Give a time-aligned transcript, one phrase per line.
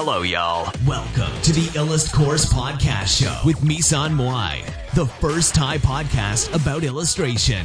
[0.00, 0.62] Hello, y'all.
[0.86, 4.54] Welcome to the Illust Course Podcast Show with Misan Moai,
[4.94, 7.64] the first Thai podcast about illustration.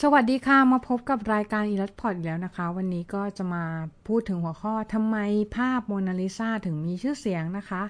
[0.00, 3.64] สวัสดีค่ะ มาพบกับรายการอีลัสพอดแล้วนะคะ วันนี้ก็จะมา
[4.08, 5.16] พูดถึงหัวข้อทำไม
[5.56, 7.82] ภาพโมนาลิซาถึงมีชื่อเสียงนะคะ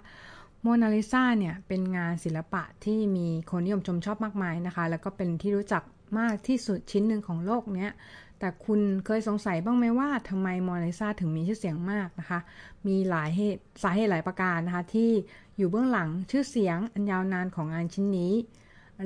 [0.63, 5.85] โมนาลิซาเนี่ยเป็นงานศิลปะที่มีคนนิยมชมชอบมากมายนะคะ แล้วก็เป็นที่รู้จัก
[6.19, 7.91] มากที่สุดชิ้นหนึ่งของโลกเนี้ย
[8.39, 12.41] แต่คุณเคยสงสัยบ้างไหมว่าทำไมโมนาลิซาถึงมีชื่อเสียงมากนะคะ
[12.87, 15.11] มีหลายเหตุสาเหตุหลายประการนะคะที่
[15.57, 18.33] อยู่เบื้องหลังชื่อเสียงอันยาวนานของงานชิ้นนี้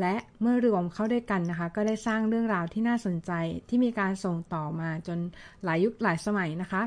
[0.00, 3.30] และเมื่อรวมเข้าด้วยกันนะคะ ก็ได้สร้างเรื่องราวที่น่าสนใจ
[3.68, 5.18] ที่มีการส่งต่อมาจน
[5.64, 6.82] หลายยุคหลายสมัยนะคะ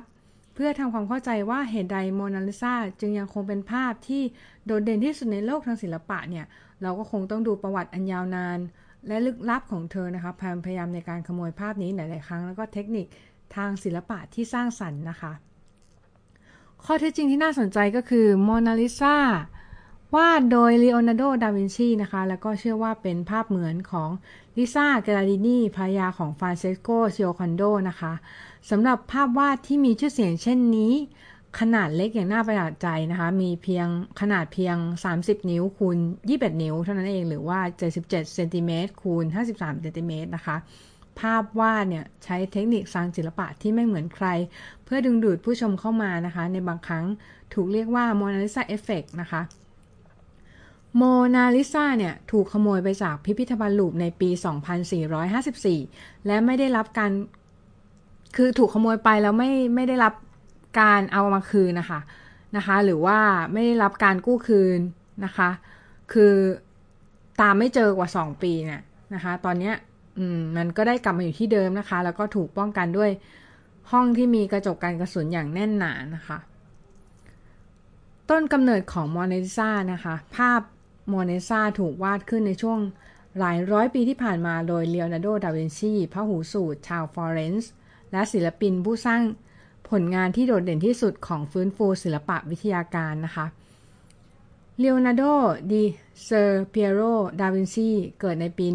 [0.54, 4.21] เพื่อทำความเข้าใจว่าเหตุใดโมนาลิซาจึงยังคงเป็นภาพที่
[4.65, 6.45] โดดเด่นที่สุดในโลกทางศิลปะเนี่ย
[6.81, 8.59] เราก็คงต้องดูประวัติอันยาวนาน
[9.07, 10.32] และลึกลับของเธอนะคะ
[10.65, 13.05] พยายามในการขโมยภาพนี้หลาย ๆ ครั้ง แล้วก็เทคนิค
[13.55, 15.32] ทางศิลปะที่สร้างสรรค์นะคะ
[16.84, 19.15] ข้อเท็จจริงที่น่าสนใจก็คือโมนาลิซา
[20.15, 24.09] วาดโดยลีโอนาร์โด ดาวินชีนะคะ แล้วก็เชื่อว่าเป็นภาพเหมือนของ
[24.57, 28.13] ลิซ่าเกราดินีภรรยาของฟรานเซสโกซิโอคอนโดนะคะ
[28.70, 30.93] สำหรับภาพวาดที่มีชื่อเสียงเช่นนี้
[31.59, 33.87] ขนาดเล็กอย่างน่าประหลาดใจนะคะ มีเพียง
[34.21, 34.77] ขนาดเพียง
[35.13, 35.98] 30 นิ้วคูณ
[36.29, 40.55] 21 นิ้ว เท่านั้นเองหรือว่า 77เซนติเมตรคูณ53เซนติเมตรนะคะ
[41.20, 44.27] ภาพวาดเนี่ยใช้เทคนิคสร้างศิลปะที่ไม่เหมือนใคร
[44.84, 47.05] เพื่อดึงดูดผู้ชมเข้ามานะคะ ในบางครั้ง
[47.54, 49.41] ถูกเรียกว่าโมนาลิซาเอฟเฟกนะคะ
[50.95, 51.04] โม
[51.35, 54.29] นาลิซาเนี่ยถูกขโมยไปจากพิพิธภัณฑ์ลูฟวร์ในปี
[55.67, 57.11] 2454 และไม่ได้รับการ
[58.35, 60.13] คือถูกขโมยไปแล้วไม่ไม่ได้รับ
[60.79, 61.99] การเอามาคืนนะคะ
[62.55, 63.17] นะคะ หรือว่า
[63.51, 64.79] ไม่ได้รับการกู้คืน
[65.25, 65.50] นะคะ
[66.13, 66.33] คือ
[67.41, 68.81] ตามไม่เจอกว่า 2 ปีเนี่ย
[69.13, 69.72] นะคะ ตอนเนี้
[70.17, 73.11] อืมมันก็ได้กลับมาอยู่ที่เดิมนะคะ แล้วก็ถูกป้องกันด้วย
[73.91, 76.37] ห้องที่มีกระจกกันกระสุนอย่างแน่นหนานะคะ
[78.29, 80.61] ต้นกำเนิดของโมนาลิซานะคะ ภาพ
[81.09, 82.79] โมเนซาถูกวาดขึ้นในช่วง
[83.39, 87.71] หลายร้อยปีที่ผ่านมาโดยเลโอนาร์โด ดาวินชีพระหูสูตร ชาวฟลอเรนซ์
[88.11, 89.21] และศิลปินผู้สร้าง
[89.89, 93.45] ผลงานที่โดดเด่นที่สุดของฟื้นฟูศิลปะวิทยาการนะคะ
[94.79, 95.23] เลโอนาร์โด
[95.71, 95.83] ดิ
[96.23, 97.01] เซอร์เปียโร
[97.39, 97.89] ดาวินชี
[98.19, 98.65] เกิดในปี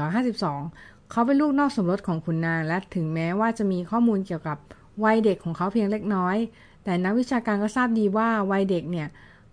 [0.00, 4.58] 1452 เขาเป็นลูกนอกสมรสของคุณนางและถึงแม้ว่าจะมีข้อมูลเกี่ยวกับ
[5.04, 6.36] วัยเด็กของเขาเพียงเล็กน้อย
[6.84, 9.08] แต่นักวิชาการก็ทราบดีว่าวัยเด็กเนี่ย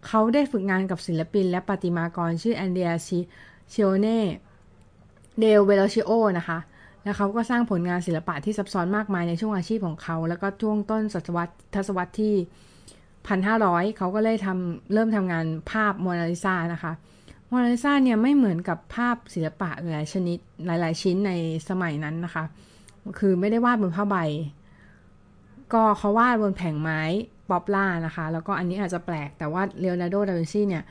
[0.07, 4.19] เขาได้ฝึกงานกับศิลปินและประติมากรชื่อแอนเดียชิโอเน่
[5.39, 6.59] เดลเวโลชิโอนะคะ
[7.07, 12.34] แล้วเขาก็สร้างผลงานศิลปะที่ซับซ้อนมากมายในช่วงอาชีพของเขา แล้วก็ช่วงต้นศตวรรษทศวรรษที่
[13.35, 16.94] 1,500 เขาก็เลยทำเริ่มทำงานภาพโมนาลิซานะคะ
[17.47, 21.31] โมนาลิซาเนี่ยไม่เหมือนกับภาพศิลปะหลายชนิดหลาย ๆ ชิ้นใน
[21.69, 22.44] สมัยนั้นนะคะ
[23.19, 24.18] คือไม่ได้วาดบนผ้าใบ
[25.74, 27.01] ก็เขาวาดบนแผงไม้
[27.49, 30.84] poplar นะคะ แล้วก็อันนี้อาจจะแปลกแต่ว่าเลโอนาร์โด ดาวินชีเนี่ย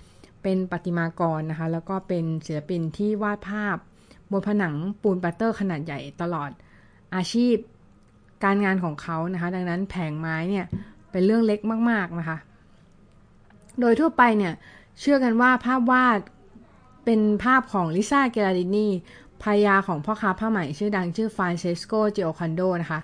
[0.43, 3.77] เป็นประติมากรนะคะ แล้วก็เป็นศิลปินที่วาดภาพ
[4.31, 6.51] บนผนังปูนปลาสเตอร์ขนาดใหญ่ตลอด
[7.15, 7.57] อาชีพ
[8.45, 10.67] การงานของเขานะคะ ดังนั้นแผงไม้เนี่ย
[11.11, 11.61] เป็นเรื่องเล็ก
[11.91, 12.39] มาก ๆนะคะ
[13.81, 14.55] โดยทั่วไปเนี่ย
[15.01, 16.19] เชื่อกันว่าภาพวาด
[17.05, 18.89] เป็นภาพของลิซ่าเกราดินี
[19.43, 23.01] ภรรยาของพ่อค้าผ้าไหมชื่อดังชื่อฟรานเชสโกเจโอคันโดนะคะ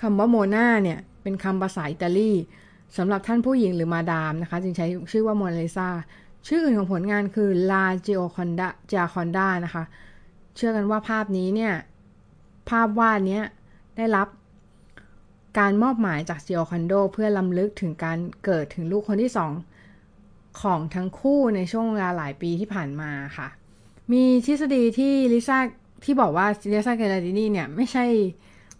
[0.00, 2.32] คำว่าโมนาเนี่ยเป็นคำภาษาอิตาลี
[2.96, 5.88] สำหรับท่านผู้หญิงหรือมาดามนะคะ จึงใช้ชื่อว่าโมนาลิซา
[6.46, 9.84] ชื่ออื่นของผลงานคือลาจิโอคอนดาจาคอนดานะคะ
[10.56, 11.74] เชื่อกันว่าภาพนี้เนี่ย
[12.70, 13.40] ภาพวาดนี้
[13.96, 14.28] ได้รับ
[15.58, 19.52] การมอบหมายจากจิโอคอนโดเพื่อรำลึกถึงการเกิดถึงลูกคนที่สอง
[20.60, 23.48] ของทั้งคู่ในช่วงเวลาหลายปีที่ผ่านมาค่ะ
[24.12, 25.58] มีทฤษฎีที่ลิซ่า
[26.04, 28.04] ที่บอกว่าลิซ่าเกราดินีเนี่ย ไม่ใช่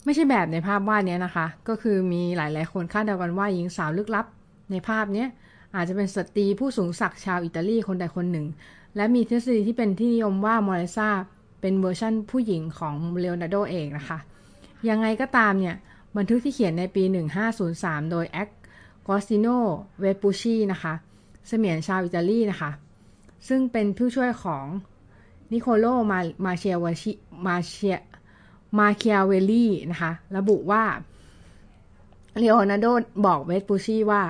[0.04, 4.26] ไม่ใช่แบบในภาพวาดนี้นะคะ ก็คือมีหลายๆ คนคาดเดากันว่าหญิงสาวลึกลับ
[4.70, 5.26] ในภาพนี้
[5.74, 8.46] อาจจะเป็นสตรีผู้สูงศักดิ์ชาวอิตาลีคนใดคนหนึ่ง
[8.96, 11.10] และมีทฤษฎีที่เป็นที่นิยมว่าโมนาลิซา
[11.60, 14.18] เป็นเวอร์ชั่นผู้หญิงของเลโอนาร์โดเองนะคะ
[14.88, 15.76] ยังไงก็ตามเนี่ย
[16.16, 17.02] บันทึกที่เขียนในปี
[17.56, 18.48] 1503 โดยแอค
[19.08, 19.46] กอสติโน
[20.00, 20.94] เวปูชีนะคะ
[21.46, 22.70] เสมียนชาวอิตาลีนะคะ
[23.48, 24.66] ซึ่งเป็นผู้ช่วยของ
[25.52, 27.12] นิโคโลมามาเชียวชิ
[27.46, 27.98] มาเชีย
[28.78, 30.84] มาเคียเวลลี่นะคะ ระบุว่า
[32.38, 32.86] เลโอนาร์โด
[33.26, 34.22] บอกเวสปูชีว่า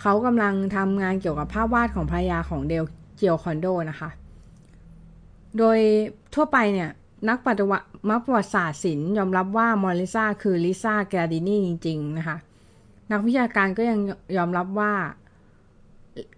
[0.00, 2.84] เขากำลังทำงานเกี่ยวกับภาพวาดของภรรยาของเดล
[3.16, 4.10] เจียวคอนโดนะคะ
[5.58, 5.78] โดย
[6.34, 6.90] ทั่วไปเนี่ย
[7.28, 12.36] นักปฏิวัตินักประวัติศาสตร์ศิลป์ยอมรับว่าโมนาลิซาคือลิซ่าเกราดินีจริง ๆ นะคะ
[13.12, 13.98] นักวิชาการก็ยัง
[14.36, 14.92] ยอมรับว่า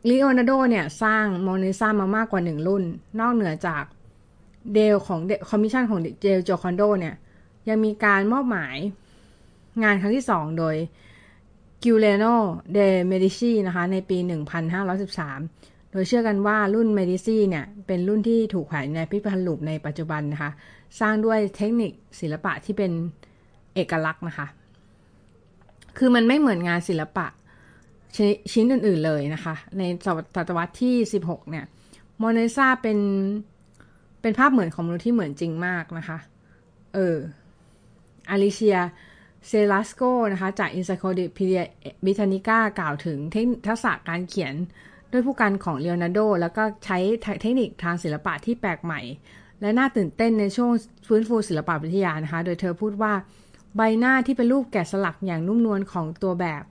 [0.08, 2.84] ลีโอนาร์โดเนี่ยสร้างโมนาลิซามามากกว่าหนึ่งรุ่น
[3.20, 3.82] นอกเหนือจาก
[4.74, 5.18] เดลของ
[5.48, 7.14] คอมมิชชั่นของเดลโจคอนโดเนี่ย
[7.68, 8.76] ยังมีการมอบหมาย
[9.82, 10.74] งานครั้งที่สองโดย
[11.84, 12.24] กิเลโน
[12.72, 20.50] เดเมดิซีนะคะในปี 1513 โดยเชื่อกันว่ารุ่นเมดิซีเนี่ย เป็นรุ่นที่ถูกแขวนในพิพิธภัณฑ์ลูฟวร์ในปัจจุบันนะคะ
[21.00, 22.92] สร้างด้วยเทคนิคศิลปะที่เป็น
[23.74, 24.46] เอกลักษณ์นะคะ
[25.98, 27.26] คือมันไม่เหมือนงานศิลปะ
[28.16, 28.18] ช
[28.52, 30.08] ชิ้นอื่นๆเลยนะคะ ในศ
[30.48, 30.94] ตวรรษที่
[31.24, 31.64] 16 เนี่ย
[32.18, 32.98] โมนาลิซาเป็น
[34.22, 36.18] เป็นภาพเหมือนของมนุษย์ที่เหมือนจริงมากนะคะ
[36.94, 37.16] เออ
[38.30, 38.78] อลิเชีย
[39.48, 40.02] เซลัสโก
[40.32, 41.62] นะคะจาก Encyclopedia
[42.04, 43.18] Britannica กล่าวถึง
[43.66, 44.54] ทักษะการเขียน
[45.12, 46.98] ด้วยผู้กันของเลโอนาร์โด แล้วก็ใช้
[47.40, 49.00] เทคนิคทางศิลปะที่แปลกใหม่
[49.60, 50.70] และน่าตื่นเต้นในช่วง
[51.06, 53.12] ฟื้นฟูศิลปะวิทยานะคะ โดยเธอพูดว่า
[53.76, 56.62] ใบหน้าที่เป็นรูปแกะสลักอย่างนุ่มนวลของตัวแบบ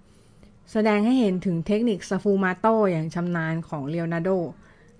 [0.71, 4.29] แสดงให้เห็นถึงเทคนิคสฟูมาโตอย่างชำนาญของเลโอนาร์โด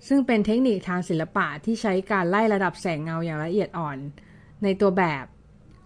[0.08, 3.98] ซึ่งเป็นเทคนิคทางศิลปะที่ใช้การไล่ระดับแสงเงาอย่างละเอียดอ่อน
[4.62, 5.24] ในตัวแบบ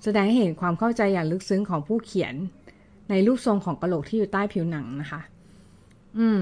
[0.03, 2.35] แสดงให้เห็นความเข้าใจอย่างลึกซึ้งของผู้เขียน
[3.11, 5.21] ในรูปทรงของกระโหลกที่อยู่ใต้ผิวหนังนะคะ
[6.19, 6.41] อืม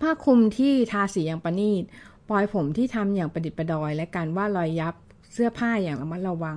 [0.00, 1.84] ผ้าคลุมที่ทาสีอย่างประณีต
[2.28, 4.94] ปลอยผมที่ทำอย่างประดิษฐ์ประดอย และการวาดรอยยับ
[5.32, 6.56] เสื้อผ้าอย่างระมัดระวัง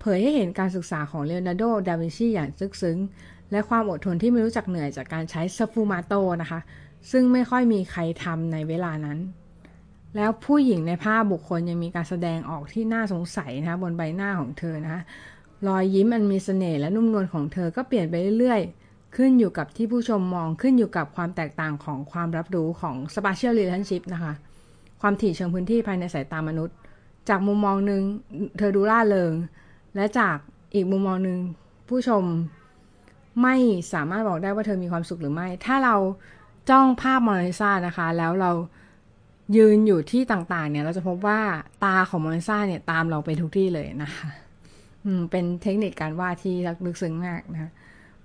[0.00, 2.98] เผยให้เห็นการศึกษาของเลโอนาร์โด ดาวินชีอย่างซึกซึ้ง
[3.50, 6.60] และความอดทนที่ไม่รู้จักเหนื่อยจากการใช้สฟูมาโตนะคะ
[7.10, 9.18] ซึ่งไม่ค่อยมีใครทำในเวลานั้น
[10.16, 15.02] แล้วผู้หญิงในภาพบุคคลยังมีการแสดงออกที่น่าสงสัยนะคะบนใบหน้าของเธอนะคะ
[15.66, 24.32] รอยยิ้มอันมีสเสน่ห์และนุ่มนวลของเธอก็เปลี่ยนไปเรื่อยๆ ขึ้นอยู่กับที่ผู้ชมมองขึ้นอยู่กับความแตกต่างของความรับรู้ของ spatial relationship นะคะ
[25.00, 26.76] ความถี่เชิงพื้นที่ภายในสายตามนุษย์
[27.28, 28.02] จากมุมมองหนึ่ง
[28.58, 29.32] เธอดูล่าเริง
[29.94, 30.36] และจาก
[30.74, 31.38] อีกมุมมองหนึ่ง
[31.88, 32.24] ผู้ชม
[33.42, 33.56] ไม่
[33.92, 35.96] สามารถบอกได้ว่าเธอมีความสุขหรือไม่ ถ้าเรา
[36.70, 38.50] จ้องภาพมอนิซานะคะ แล้วเรา
[39.56, 41.40] ยืนอยู่ที่ต่างๆ เนี่ย เราจะพบว่า
[41.84, 44.28] ตาของมอนิซ่าเนี่ยตามเราไปทุกที่เลยนะคะ
[45.04, 46.54] อืมเป็นเทคนิคการวาดที่
[46.86, 47.70] ลึกซึ้งมากนะคะ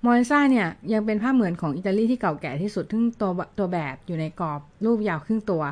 [0.05, 5.63] มอนิซ่าเนี่ยยังเป็นภาพเหมือนของอิตาลีที่เก่าแก่ที่สุดทึ่งตัวตัวแบบอยู่ในกรอบรูปยาวครึ่งตัว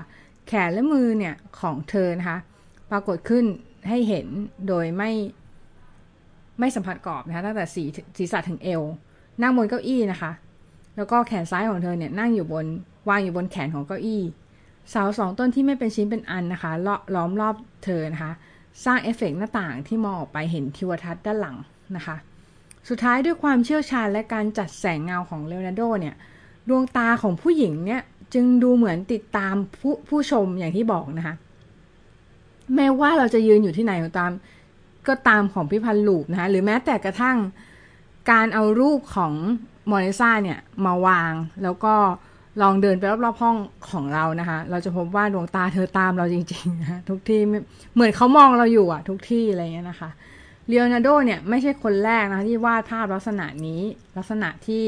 [0.47, 2.37] แขนและมือเนี่ยของเธอนะคะ
[2.91, 3.45] ปรากฏขึ้น
[3.89, 4.27] ให้เห็น
[4.67, 5.11] โดยไม่
[6.59, 7.83] ไม่สัมผัสกรอบนะคะตั้งแต่สี
[8.17, 8.81] ศีรษะถึงเอว
[9.41, 10.31] นั่งบนเก้าอี้นะคะ
[10.95, 12.65] แล้วก็แขนซ้ายของเธอเนี่ยนั่งอยู่บน
[13.09, 14.21] วางอยู่บนแขนของเก้าอี้
[14.89, 16.71] เสาสองต้นที่ไม่เป็นชิ้นเป็นอันนะคะ
[17.15, 18.31] ล้อมรอบเธอนะคะ
[18.85, 21.57] สร้างเอฟเฟกหน้าต่างที่มองออกไปเห็นทิวทัศน์ด้านหลัง
[21.95, 22.15] นะคะ
[22.89, 26.15] สุดท้ายด้วยความเชี่ยวชาญและการจัดแสงเงาของเลโอนาร์โดเนี่ย
[26.69, 28.01] ดวงตาของผู้หญิงเนี่ย
[28.33, 31.35] จึงดูเหมือนติดตามผู้ผู้ชมอย่างที่บอกนะคะ
[32.75, 34.31] แม้ว่าเราจะยืนอยู่ที่ไหนก็ตาม
[35.07, 37.37] ก็ตามของพิพันธ์ลูปนะคะหรือแม้แต่กระทั่ง
[38.31, 39.33] การเอารูปของ
[39.91, 41.33] มอนิซ่าเนี่ยมาวาง
[41.63, 41.95] แล้วก็
[42.61, 43.55] ลองเดินไปรอบๆห้อง
[43.91, 47.41] ของเรานะคะ เราจะพบว่าดวงตาเธอตามเราจริงๆนะทุกที่
[47.93, 50.09] เหมือนเขามองเราอยู่อะทุกที่อะไรเงี้ยนะคะ
[50.67, 53.81] เลโอนาร์โดเนี่ยไม่ใช่คนแรกนะที่วาดภาพลักษณะนี้
[54.17, 54.85] ลักษณะที่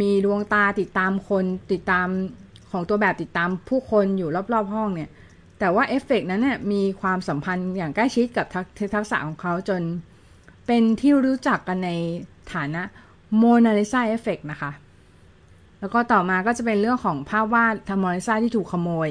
[0.00, 2.08] มีดวงตาติดตามคนติดตาม
[2.70, 5.10] ของตัวแบบติดตามผู้คนอยู่รอบๆห้องเนี่ย
[5.58, 8.46] แต่ว่าเอฟเฟกนั้นเนี่ยมีความสัมพันธ์อย่างใกล้ชิดกับ
[8.94, 9.82] ทักษะของเขาจน
[10.66, 11.90] เป็นที่รู้จักกันใน
[12.54, 12.82] ฐานะ
[13.36, 14.70] โมนาลิซาเอฟเฟกนะคะ
[15.80, 19.10] แล้วก็ต่อมาก็จะเป็นเรื่องของภาพวาดโมนาลิซาที่ถูกขโมย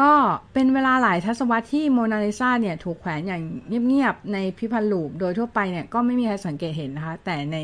[0.00, 0.12] ก็
[0.52, 3.42] เป็นเวลาหลายทศวรรษที่โมนาลิซาเนี่ยถูกแขวนอย่าง
[3.86, 7.56] เงียบๆในพิพันธ์ลูปโดยทั่วไปเนี่ยก็ไม่มีใครสังเกตเห็นนะคะ แต่ใน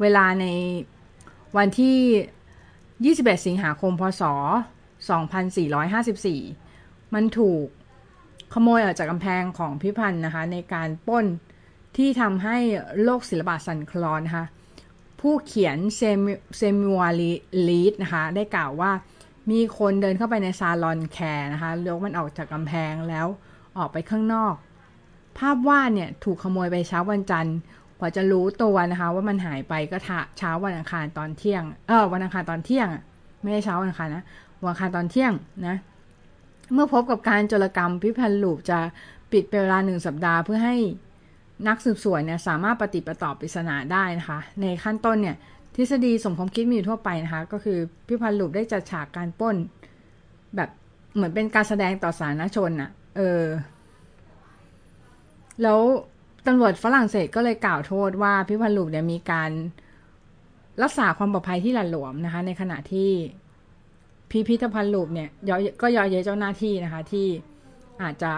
[0.00, 0.46] เวลาใน
[1.56, 4.22] วันที่ 21 สิงหาคม พศ
[5.48, 7.66] 2454 มันถูก
[8.54, 11.24] ขโมยออกจากกำแพงของพิพันธ์นะคะ ในการป้น
[11.96, 12.56] ที่ทำให้
[13.02, 14.46] โลกศิลปะสั่นคลอนนะคะ
[15.20, 15.78] ผู้เขียน
[16.56, 17.08] เซมิวา
[17.68, 18.90] ลีดนะคะ ได้กล่าวว่า
[19.50, 23.26] มีคนเดินเข้าไปในซาลอนแคร์นะคะยกมันออกจากกำแพงแล้ว
[23.78, 24.54] ออกไปข้างนอก
[25.38, 27.56] ภาพวาดเนี่ยถูกขโมยไปเช้าวันจันทร์
[28.00, 29.96] กว่าจะรู้ตัวนะคะ ว่ามันหายไปก็
[30.38, 32.88] เช้าวันอังคารตอนเที่ยง เออวันอังคารตอนเที่ยง
[33.42, 34.24] ไม่ใช่เช้าวันอังคารนะ
[34.62, 35.32] วันอังคารตอนเที่ยง
[35.66, 35.76] นะ
[36.74, 38.78] เมื่อพบกับการโจรกรรมพิพิธภัณฑ์ลูฟวร์จะ
[39.32, 40.76] ปิดเป็นเวลาหนึ่งสัปดาห์เพื่อให้
[41.68, 45.36] นักสืบสวนเนี่ยสามารถปะติดปะต่อปริศนาได้นะคะ ในขั้นต้นเนี่ย
[45.76, 49.56] ทฤษฎีสมคบคิดมีอยู่ทั่วไปนะคะ ก็คือพิพันธ์ลูปได้จัดฉากการป้น
[50.56, 50.70] แบบ
[51.14, 53.44] เหมือนเป็นการแสดงต่อสาธารณชนอะเออ
[55.62, 55.80] แล้ว
[56.46, 59.50] ตำรวจฝรั่งเศสก็เลยกล่าวโทษว่าพิพันธ์ลูปเนี่ยมีการ
[60.82, 63.10] รักษาความปลอดภัยที่หละหลวมนะคะ ในขณะที่
[64.30, 65.28] พิพิธภัณฑ์ลูปเนี่ย
[65.82, 67.26] ก็ยอเยเจ้าหน้าที่นะคะ ที่
[68.02, 68.32] อาจจะ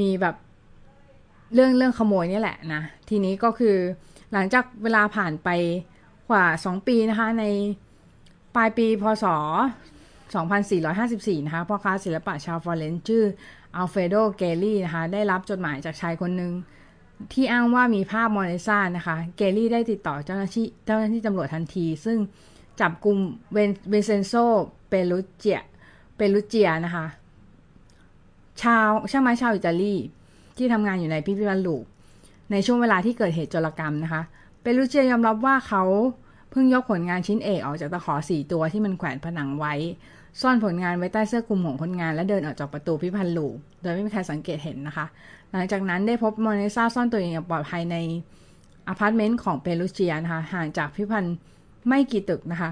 [0.00, 0.34] มีแบบ
[1.52, 3.76] เรื่องเรื่องขโมยนี่แหละนะ ทีนี้ก็คือ
[4.32, 5.48] หลังจากเวลาผ่านไป
[6.30, 7.44] กว่าสองปีนะคะ ใน
[8.54, 9.24] ปลายปีพศ
[10.30, 13.24] 2454 นะคะพ่อค้าศิลปะชาวฟลอเรนซ์ชื่อ
[13.76, 16.52] อัลเฟโดเกลลี่นะคะ ได้รับจดหมายจากชายคนหนึ่ง
[17.32, 22.18] ที่อ้างว่ามีภาพโมนาลิซานะคะ เกลลี่ได้ติดต่อเจ้าหน้าที่เจ้าหน้าที่ตำรวจทันที ซึ่ง
[22.80, 23.18] จับกลุ่ม
[23.52, 24.32] เวนเวเซนโซ
[24.88, 25.60] เปรุเจีย
[26.16, 27.06] เปรุเจียนะคะ
[28.62, 29.94] ชาวช่างไม้ชาวอิตาลี
[30.56, 31.76] ที่ทำงานอยู่ในพิพิธภัณฑ์ลูฟวร์
[32.50, 34.22] ในช่วงเวลาที่เกิดเหตุโจรกรรมนะคะ
[34.62, 35.82] เปรุเจียยอมรับว่าเขา
[36.50, 39.74] เพิ่งยกผลงานชิ้นเอกออกจากตะขอสี่ตัวที่มันแขวนผนังไว้
[40.40, 43.46] ซ่อนผลงานไว้ใต้เสื้อคลุมของคนงานและเดินออกจากประตูพิพิธภัณฑ์ลูฟวร์
[43.82, 45.06] โดยไม่มีใครสังเกตเห็นนะคะ
[45.52, 47.96] หลังจากนั้นได้พบโมนาลิซาซ่อนตัวเองอย่างปลอดภัยใน
[48.88, 51.34] อพาร์ตเมนต์ของเปรุเจียนะคะห่างจากพิพิธภัณฑ์
[51.88, 52.70] ไม่กี่ตึกนะคะ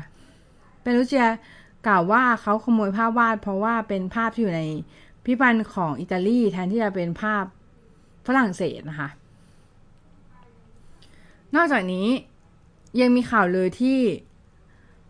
[0.80, 1.26] เปรุเจีย
[1.86, 4.62] กล่าวว่าเขาขโมยภาพวาด เพราะว่าเป็นภาพที่อยู่ใน
[5.24, 7.44] พิพิธภัณฑ์ของอิตาลีแทนที่จะเป็นภาพ
[8.26, 9.08] ฝรั่งเศสนะคะ
[11.56, 12.06] นอกจากนี้
[13.00, 14.00] ยังมีข่าวเลยที่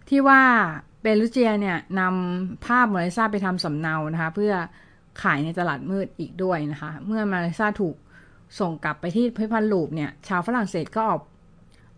[0.09, 0.43] ที่ว่า
[1.01, 4.53] เปรูเจียเนี่ยนำภาพมาเลเซียไปทำสำเนานะคะ เพื่อ
[5.23, 7.97] ขายในตลาดมืดอีกด้วยนะคะ เมื่อมาเลเซียถูก
[8.61, 11.23] ส่งกลับไปที่พิพันธ์ลูปเนี่ย ชาวฝรั่งเศสก็ออก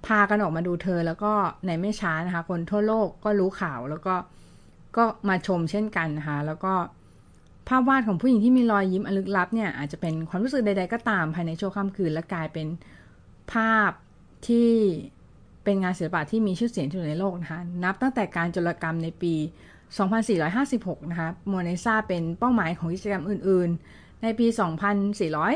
[0.06, 1.32] พากันออกมาดูเธอ แล้วก็
[1.66, 4.14] ในไม่ช้านะคะ คนทั่วโลกก็รู้ข่าวแล้วก็
[4.96, 6.72] ก็มาชมเช่นกันนะคะ แล้วก็
[7.68, 12.66] ภาพวาดของผู้หญิงที่มีรอยยิ้มอลึกลับเนี่ยอาจจะเป็นความรู้สึกใด ๆ ก็ตามภายในชั่วข้ามคืน และกลายเป็น
[13.52, 13.90] ภาพ
[14.48, 14.70] ที่
[15.64, 19.34] เป็นงานศิลปะที่มีชื่อเสียงที่สุดในโลกนะคะนับตั้งแต่การจรกรรมในปี
[20.22, 24.46] 2456 นะคะโมเนซาเป็นเป้าหมายของกิจกรรมอื่น ๆ ในปี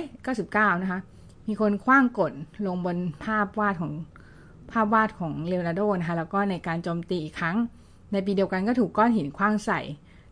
[0.06, 1.00] 2499 นะคะ
[1.46, 2.32] มีคนคว้างกด
[2.66, 3.92] ลงบนภาพวาดของ
[4.72, 7.56] ภาพวาดของเลโอนาร์โดนะคะแล้วก็ในการโจมตีอีกครั้ง
[8.12, 9.80] ในปีเดียวกันก็ถูกก้อนหินคว้างใส่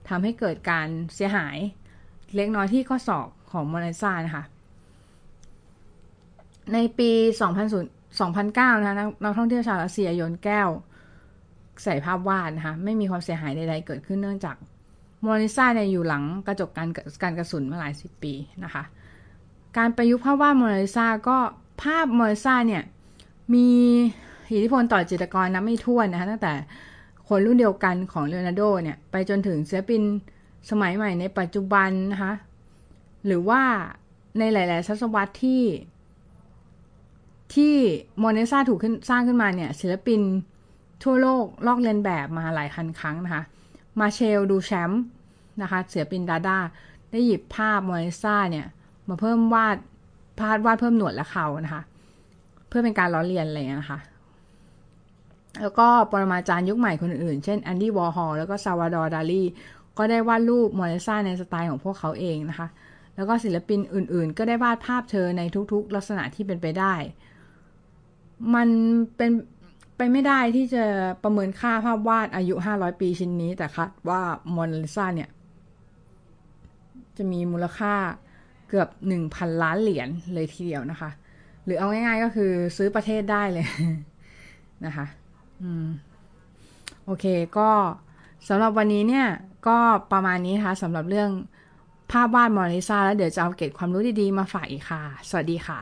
[0.08, 1.56] ทำให้เกิดการเสียหาย
[2.34, 4.44] เล็กน้อยที่ข้อศอกของโมนาลิซานะคะ
[6.72, 7.10] ในปี
[7.76, 10.68] 2009 นะคะนักท่องเที่ยวชาวรัสเซียโยนแก้ว
[11.84, 14.56] ใส่ภาพวาดนะคะ ไม่มีความเสียหายใดๆเกิดขึ้นเนื่องจาก
[15.20, 16.88] โมนาลิซาเนี่ยอยู่หลังกระจกการ
[17.22, 18.34] การกระสุนมาหลายสิบปี
[18.64, 18.82] นะคะ
[19.76, 21.38] การประยุกต์ภาพวาดโมนาลิซาก็
[21.82, 22.82] ภาพโมนาลิซาเนี่ย
[23.54, 23.68] มี
[24.54, 26.52] อิทธิพลต่อจิตรกรนับไม่ถ้วนนะคะตั้งแต่
[27.28, 30.02] คนรุ่นเดียวกันของเลโอนาร์โดเนี่ย ไปจนถึงศิลปิน
[30.70, 32.32] สมัยใหม่ในปัจจุบันนะคะ
[33.26, 33.62] หรือว่า
[34.38, 35.62] ในหลาย ๆ ศตวรรษที่
[37.54, 37.74] ที่
[38.18, 40.20] โมเนซาถูกขึ้นสร้างขึ้นมาเนี่ย ศิลปิน
[41.02, 43.42] ทั่วโลกลอกเลียนแบบมาหลายพันครั้งนะคะ
[44.00, 45.02] มาร์เซลดูชองป์
[45.62, 46.58] นะคะศิลปินดาดา
[47.10, 48.66] ได้หยิบภาพโมนาลิซาเนี่ย
[49.08, 49.76] มาเพิ่มวาด
[50.38, 51.82] พาดวาดเพิ่มหนวดและเครานะคะ
[52.68, 54.00] เพื่อเป็นการล้อเลียนอะไรนะคะ
[55.62, 59.42] แล้วก็ปรมาจารย์ยุคใหม่คนอื่น เช่นแอนดี้วอร์ฮอลแล้วก็ซัลวาดอร์ดาลี
[59.98, 62.68] ก็ได้วาดรูปโมนาลิซาในสไตล์ของพวกเขาเองนะคะ
[63.16, 66.94] แล้วก็ศิลปินอื่นๆ ก็ได้วาดภาพเธอในทุกๆ ลักษณะที่เป็นไปได้
[68.54, 68.68] มัน
[69.16, 69.30] เป็น
[69.96, 70.84] ไปไม่ได้ที่จะ
[71.22, 74.20] ประเมินค่าภาพวาดอายุ 500 ปีชิ้นนี้ แต่คะว่า
[74.52, 75.30] โมนาลิซาเนี่ย
[77.16, 77.94] จะมีมูลค่า
[78.68, 78.88] เกือบ
[79.24, 81.10] 1,000 ล้านเหรียญเลยทีเดียวนะคะ
[81.64, 83.66] หรือเอาง่ายๆก็คือซื้อประเทศได้เลย
[84.86, 85.06] นะคะ
[87.04, 87.24] โอเค
[87.58, 87.70] ก็
[88.48, 89.26] สำหรับวันนี้เนี่ย
[89.68, 89.78] ก็
[90.12, 91.30] ประมาณนี้ค่ะสำหรับเรื่อง
[92.10, 95.80] ภาพวาดมอนิซาแล้วเดี๋ยวจะเอาเก็บความรู้ดีๆ มาฝากอีกค่ะ สวัสดีค่ะ